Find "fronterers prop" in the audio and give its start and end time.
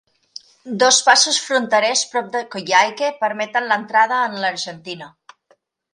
1.49-2.33